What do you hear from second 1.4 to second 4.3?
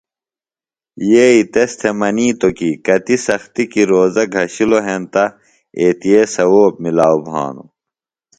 تس تھےۡ منِیتوۡ کی کتیۡ سختیۡ کیۡ روزوہ